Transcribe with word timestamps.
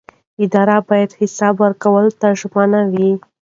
ادارې 0.43 0.77
باید 0.89 1.11
حساب 1.19 1.53
ورکولو 1.63 2.11
ته 2.19 2.27
ژمنې 2.39 2.81
وي 2.91 3.11